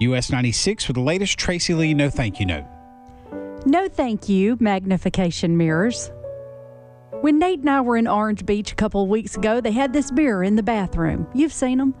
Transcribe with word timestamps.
US 0.00 0.30
96 0.30 0.88
with 0.88 0.96
the 0.96 1.00
latest 1.00 1.38
Tracy 1.38 1.72
Lee 1.72 1.94
No 1.94 2.10
Thank 2.10 2.38
You 2.38 2.46
Note. 2.46 2.64
No 3.64 3.88
thank 3.88 4.28
you, 4.28 4.56
magnification 4.60 5.56
mirrors. 5.56 6.10
When 7.22 7.38
Nate 7.38 7.60
and 7.60 7.70
I 7.70 7.80
were 7.80 7.96
in 7.96 8.06
Orange 8.06 8.44
Beach 8.44 8.72
a 8.72 8.74
couple 8.74 9.02
of 9.02 9.08
weeks 9.08 9.36
ago, 9.36 9.60
they 9.60 9.72
had 9.72 9.92
this 9.92 10.12
mirror 10.12 10.44
in 10.44 10.54
the 10.54 10.62
bathroom. 10.62 11.26
You've 11.34 11.52
seen 11.52 11.78
them. 11.78 11.94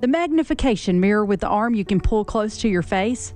The 0.00 0.06
magnification 0.06 1.00
mirror 1.00 1.24
with 1.24 1.40
the 1.40 1.48
arm 1.48 1.74
you 1.74 1.84
can 1.84 2.00
pull 2.00 2.24
close 2.24 2.56
to 2.58 2.68
your 2.68 2.82
face. 2.82 3.34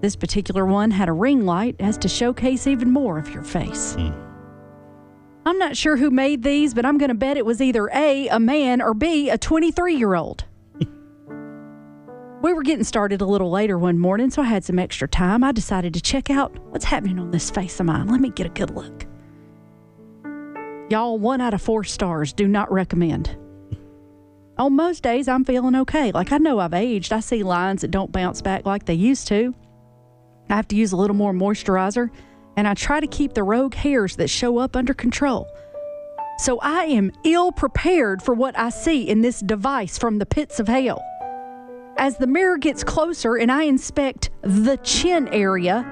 This 0.00 0.16
particular 0.16 0.66
one 0.66 0.90
had 0.90 1.08
a 1.08 1.12
ring 1.12 1.46
light 1.46 1.76
as 1.78 1.96
to 1.98 2.08
showcase 2.08 2.66
even 2.66 2.90
more 2.90 3.16
of 3.16 3.32
your 3.32 3.44
face. 3.44 3.94
Hmm. 3.94 4.10
I'm 5.46 5.58
not 5.58 5.76
sure 5.76 5.96
who 5.96 6.10
made 6.10 6.42
these, 6.42 6.74
but 6.74 6.84
I'm 6.84 6.98
going 6.98 7.08
to 7.08 7.14
bet 7.14 7.36
it 7.36 7.46
was 7.46 7.62
either 7.62 7.88
A, 7.94 8.28
a 8.28 8.40
man, 8.40 8.82
or 8.82 8.92
B, 8.92 9.30
a 9.30 9.38
23 9.38 9.94
year 9.94 10.14
old. 10.14 10.44
We 12.42 12.52
were 12.52 12.62
getting 12.62 12.84
started 12.84 13.20
a 13.20 13.26
little 13.26 13.50
later 13.50 13.78
one 13.78 13.98
morning, 13.98 14.30
so 14.30 14.42
I 14.42 14.46
had 14.46 14.64
some 14.64 14.78
extra 14.78 15.08
time. 15.08 15.42
I 15.42 15.52
decided 15.52 15.94
to 15.94 16.00
check 16.00 16.30
out 16.30 16.56
what's 16.70 16.84
happening 16.84 17.18
on 17.18 17.30
this 17.30 17.50
face 17.50 17.80
of 17.80 17.86
mine. 17.86 18.06
Let 18.08 18.20
me 18.20 18.30
get 18.30 18.46
a 18.46 18.50
good 18.50 18.70
look. 18.70 19.06
Y'all, 20.90 21.18
one 21.18 21.40
out 21.40 21.54
of 21.54 21.60
four 21.60 21.84
stars. 21.84 22.32
Do 22.32 22.46
not 22.46 22.70
recommend. 22.72 23.36
On 24.56 24.74
most 24.74 25.02
days, 25.02 25.28
I'm 25.28 25.44
feeling 25.44 25.74
okay. 25.76 26.12
Like 26.12 26.32
I 26.32 26.38
know 26.38 26.58
I've 26.58 26.74
aged. 26.74 27.12
I 27.12 27.20
see 27.20 27.42
lines 27.42 27.82
that 27.82 27.90
don't 27.90 28.12
bounce 28.12 28.40
back 28.40 28.64
like 28.64 28.86
they 28.86 28.94
used 28.94 29.28
to. 29.28 29.54
I 30.48 30.56
have 30.56 30.68
to 30.68 30.76
use 30.76 30.92
a 30.92 30.96
little 30.96 31.16
more 31.16 31.32
moisturizer, 31.32 32.10
and 32.56 32.66
I 32.66 32.74
try 32.74 33.00
to 33.00 33.06
keep 33.06 33.34
the 33.34 33.42
rogue 33.42 33.74
hairs 33.74 34.16
that 34.16 34.28
show 34.28 34.58
up 34.58 34.76
under 34.76 34.94
control. 34.94 35.46
So 36.38 36.58
I 36.60 36.84
am 36.84 37.12
ill 37.24 37.52
prepared 37.52 38.22
for 38.22 38.32
what 38.32 38.56
I 38.56 38.70
see 38.70 39.08
in 39.08 39.22
this 39.22 39.40
device 39.40 39.98
from 39.98 40.18
the 40.18 40.26
pits 40.26 40.58
of 40.60 40.68
hell. 40.68 41.04
As 41.98 42.16
the 42.16 42.28
mirror 42.28 42.58
gets 42.58 42.84
closer 42.84 43.34
and 43.34 43.50
I 43.50 43.64
inspect 43.64 44.30
the 44.42 44.76
chin 44.78 45.26
area, 45.28 45.84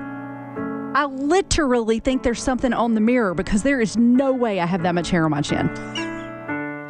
I 0.94 1.06
literally 1.06 1.98
think 1.98 2.22
there's 2.22 2.40
something 2.40 2.72
on 2.72 2.94
the 2.94 3.00
mirror 3.00 3.34
because 3.34 3.64
there 3.64 3.80
is 3.80 3.96
no 3.96 4.32
way 4.32 4.60
I 4.60 4.66
have 4.66 4.84
that 4.84 4.94
much 4.94 5.10
hair 5.10 5.24
on 5.24 5.32
my 5.32 5.42
chin. 5.42 5.68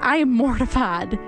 I 0.03 0.17
am 0.17 0.31
mortified. 0.33 1.19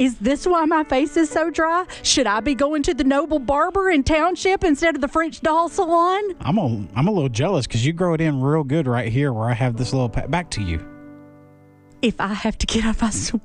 Is 0.00 0.18
this 0.18 0.44
why 0.48 0.64
my 0.64 0.82
face 0.82 1.16
is 1.16 1.30
so 1.30 1.48
dry? 1.48 1.86
Should 2.02 2.26
I 2.26 2.40
be 2.40 2.56
going 2.56 2.82
to 2.82 2.92
the 2.94 3.04
Noble 3.04 3.38
Barber 3.38 3.90
in 3.90 4.02
Township 4.02 4.64
instead 4.64 4.96
of 4.96 5.00
the 5.00 5.06
French 5.06 5.40
Doll 5.42 5.68
Salon? 5.68 6.34
I'm 6.40 6.58
a, 6.58 6.88
I'm 6.96 7.06
a 7.06 7.12
little 7.12 7.28
jealous 7.28 7.68
because 7.68 7.86
you 7.86 7.92
grow 7.92 8.14
it 8.14 8.20
in 8.20 8.40
real 8.40 8.64
good 8.64 8.88
right 8.88 9.12
here 9.12 9.32
where 9.32 9.48
I 9.48 9.54
have 9.54 9.76
this 9.76 9.92
little 9.92 10.08
pa- 10.08 10.26
back 10.26 10.50
to 10.50 10.60
you. 10.60 10.84
If 12.02 12.20
I 12.20 12.34
have 12.34 12.58
to 12.58 12.66
get 12.66 12.84
up, 12.84 13.00
I 13.00 13.10
swear. 13.10 13.40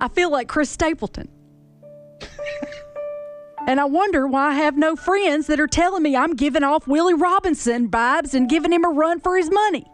I 0.00 0.08
feel 0.08 0.30
like 0.30 0.48
Chris 0.48 0.70
Stapleton. 0.70 1.28
and 3.66 3.80
I 3.80 3.84
wonder 3.84 4.26
why 4.26 4.50
I 4.50 4.54
have 4.54 4.76
no 4.76 4.96
friends 4.96 5.46
that 5.48 5.60
are 5.60 5.66
telling 5.66 6.02
me 6.02 6.16
I'm 6.16 6.34
giving 6.34 6.62
off 6.62 6.86
Willie 6.86 7.14
Robertson 7.14 7.88
vibes 7.90 8.34
and 8.34 8.48
giving 8.48 8.72
him 8.72 8.84
a 8.84 8.88
run 8.88 9.20
for 9.20 9.36
his 9.36 9.50
money. 9.50 9.90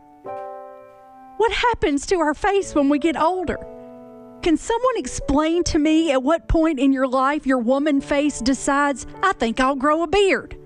What 1.37 1.53
happens 1.53 2.07
to 2.07 2.21
our 2.21 2.35
face 2.35 2.75
when 2.75 2.89
we 2.89 2.99
get 2.99 3.17
older? 3.17 3.59
Can 4.43 4.57
someone 4.59 4.97
explain 4.97 5.65
to 5.65 5.79
me 5.79 6.13
at 6.13 6.23
what 6.23 6.49
point 6.49 6.79
in 6.79 6.93
your 6.93 7.09
life 7.09 7.47
your 7.47 7.59
woman 7.59 8.01
face 8.01 8.41
decides, 8.41 9.07
I 9.23 9.33
think 9.33 9.59
I'll 9.59 9.75
grow 9.75 10.03
a 10.03 10.07
beard? 10.07 10.57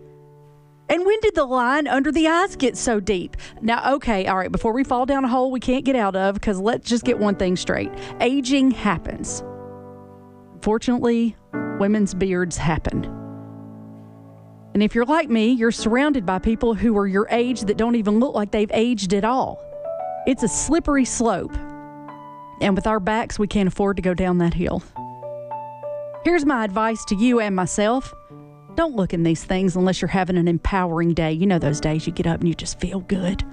And 0.90 1.04
when 1.04 1.20
did 1.20 1.34
the 1.34 1.44
line 1.44 1.86
under 1.86 2.10
the 2.10 2.28
eyes 2.28 2.56
get 2.56 2.76
so 2.76 2.98
deep? 2.98 3.36
Now, 3.60 3.94
okay, 3.94 4.26
all 4.26 4.38
right, 4.38 4.50
before 4.50 4.72
we 4.72 4.84
fall 4.84 5.04
down 5.04 5.24
a 5.24 5.28
hole 5.28 5.50
we 5.50 5.60
can't 5.60 5.84
get 5.84 5.96
out 5.96 6.16
of, 6.16 6.34
because 6.34 6.58
let's 6.58 6.88
just 6.88 7.04
get 7.04 7.18
one 7.18 7.34
thing 7.34 7.56
straight 7.56 7.90
aging 8.20 8.70
happens. 8.70 9.42
Fortunately, 10.62 11.36
women's 11.78 12.14
beards 12.14 12.56
happen. 12.56 13.04
And 14.74 14.82
if 14.82 14.94
you're 14.94 15.04
like 15.04 15.28
me, 15.28 15.50
you're 15.50 15.72
surrounded 15.72 16.24
by 16.24 16.38
people 16.38 16.74
who 16.74 16.96
are 16.98 17.06
your 17.06 17.26
age 17.30 17.62
that 17.62 17.76
don't 17.76 17.96
even 17.96 18.20
look 18.20 18.34
like 18.34 18.50
they've 18.50 18.70
aged 18.72 19.12
at 19.12 19.24
all. 19.24 19.62
It's 20.26 20.42
a 20.42 20.48
slippery 20.48 21.04
slope. 21.04 21.56
And 22.60 22.74
with 22.74 22.86
our 22.86 23.00
backs, 23.00 23.38
we 23.38 23.46
can't 23.46 23.68
afford 23.68 23.96
to 23.96 24.02
go 24.02 24.14
down 24.14 24.38
that 24.38 24.54
hill. 24.54 24.82
Here's 26.24 26.44
my 26.44 26.64
advice 26.64 27.04
to 27.06 27.16
you 27.16 27.40
and 27.40 27.54
myself 27.54 28.12
don't 28.78 28.94
look 28.94 29.12
in 29.12 29.24
these 29.24 29.42
things 29.42 29.74
unless 29.74 30.00
you're 30.00 30.08
having 30.08 30.36
an 30.36 30.46
empowering 30.46 31.12
day. 31.12 31.32
You 31.32 31.48
know, 31.48 31.58
those 31.58 31.80
days 31.80 32.06
you 32.06 32.12
get 32.12 32.28
up 32.28 32.38
and 32.38 32.48
you 32.48 32.54
just 32.54 32.78
feel 32.78 33.00
good. 33.00 33.44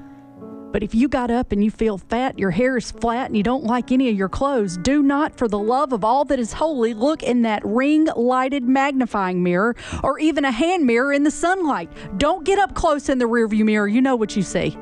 But 0.72 0.84
if 0.84 0.94
you 0.94 1.08
got 1.08 1.32
up 1.32 1.52
and 1.52 1.64
you 1.64 1.72
feel 1.72 1.98
fat, 1.98 2.38
your 2.38 2.52
hair 2.52 2.78
is 2.78 2.92
flat, 2.92 3.28
and 3.28 3.36
you 3.36 3.42
don't 3.42 3.64
like 3.64 3.92
any 3.92 4.08
of 4.10 4.16
your 4.16 4.30
clothes, 4.30 4.78
do 4.78 5.02
not, 5.02 5.36
for 5.36 5.48
the 5.48 5.58
love 5.58 5.94
of 5.94 6.04
all 6.04 6.26
that 6.26 6.38
is 6.38 6.54
holy, 6.54 6.94
look 6.94 7.24
in 7.24 7.42
that 7.42 7.66
ring 7.66 8.06
lighted 8.16 8.66
magnifying 8.66 9.42
mirror 9.42 9.76
or 10.04 10.20
even 10.20 10.46
a 10.46 10.52
hand 10.52 10.86
mirror 10.86 11.12
in 11.12 11.24
the 11.24 11.32
sunlight. 11.32 11.90
Don't 12.18 12.46
get 12.46 12.60
up 12.60 12.76
close 12.76 13.10
in 13.10 13.18
the 13.18 13.26
rearview 13.26 13.66
mirror. 13.66 13.88
You 13.88 14.02
know 14.02 14.16
what 14.16 14.36
you 14.36 14.44
see. 14.44 14.78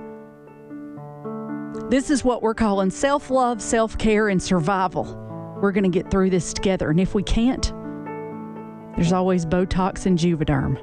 This 1.90 2.10
is 2.10 2.26
what 2.26 2.42
we're 2.42 2.54
calling 2.54 2.90
self 2.90 3.30
love, 3.30 3.62
self 3.62 3.98
care, 3.98 4.28
and 4.28 4.44
survival. 4.44 5.06
We're 5.62 5.72
going 5.72 5.90
to 5.90 5.90
get 5.90 6.12
through 6.12 6.32
this 6.32 6.54
together. 6.54 6.90
And 6.90 7.00
if 7.00 7.16
we 7.16 7.24
can't, 7.24 7.72
there's 8.96 9.12
always 9.12 9.46
Botox 9.46 10.06
and 10.06 10.18
Juvederm. 10.18 10.80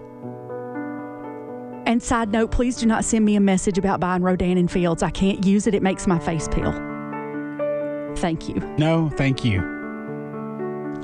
And 1.86 2.02
side 2.02 2.30
note, 2.30 2.50
please 2.50 2.76
do 2.76 2.86
not 2.86 3.04
send 3.04 3.24
me 3.24 3.36
a 3.36 3.40
message 3.40 3.78
about 3.78 4.00
buying 4.00 4.22
Rodan 4.22 4.58
and 4.58 4.70
Fields. 4.70 5.02
I 5.02 5.10
can't 5.10 5.44
use 5.44 5.66
it, 5.66 5.74
it 5.74 5.82
makes 5.82 6.06
my 6.06 6.18
face 6.18 6.46
peel. 6.48 6.72
Thank 8.16 8.48
you. 8.48 8.56
No, 8.78 9.10
thank 9.16 9.44
you. 9.44 9.78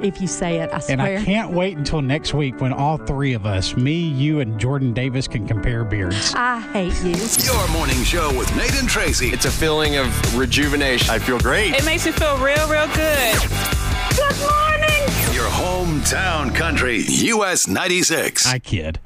If 0.03 0.21
you 0.21 0.27
say 0.27 0.61
it, 0.61 0.71
I 0.72 0.81
swear. 0.81 1.00
And. 1.00 1.03
I 1.03 1.25
can't 1.25 1.53
wait 1.53 1.78
until 1.78 2.03
next 2.03 2.34
week 2.34 2.61
when 2.61 2.72
all 2.72 2.99
three 2.99 3.33
of 3.33 3.47
us, 3.47 3.77
me, 3.77 3.94
you, 3.94 4.41
and 4.41 4.61
Jordan 4.61 4.93
Davis, 4.93 5.27
can 5.27 5.47
compare 5.47 5.84
beards. 5.84 6.34
I 6.37 6.61
hate 6.61 6.93
you. 7.03 7.17
Your 7.44 7.69
morning 7.69 8.03
show 8.05 8.37
with 8.37 8.55
Nate 8.56 8.78
and 8.78 8.88
Tracy. 8.88 9.28
It's 9.28 9.47
a 9.47 9.50
feeling 9.50 9.97
of 9.97 10.37
rejuvenation. 10.37 11.09
I 11.11 11.19
feel 11.19 11.38
great. 11.38 11.75
It 11.75 11.84
makes 11.87 12.05
me 12.05 12.12
feel 12.12 12.37
real, 12.38 12.69
real 12.69 12.87
good. 12.88 13.38
Good 14.17 14.38
morning. 14.41 14.75
Hometown 16.06 16.55
country, 16.55 17.00
US 17.00 17.67
96. 17.67 18.47
I 18.47 18.61
kid. 18.61 19.00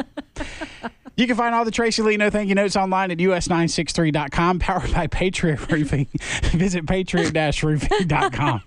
You 1.16 1.27
can 1.27 1.34
find 1.34 1.55
all 1.55 1.65
the 1.65 1.71
Tracy 1.71 2.03
Lee 2.03 2.19
No 2.19 2.28
Thank 2.28 2.50
You 2.50 2.55
Notes 2.55 2.77
online 2.77 3.11
at 3.11 3.16
us963.com, 3.16 4.59
powered 4.61 4.93
by 4.93 5.06
Patriot 5.06 5.66
Roofing. 5.71 6.09
Visit 6.53 6.87
patriot-roofing.com. 6.87 8.59